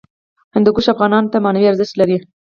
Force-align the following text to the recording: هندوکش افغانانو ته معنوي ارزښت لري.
هندوکش 0.55 0.85
افغانانو 0.93 1.31
ته 1.31 1.37
معنوي 1.43 1.67
ارزښت 1.69 1.93
لري. 1.97 2.17